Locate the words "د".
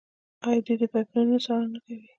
0.79-0.83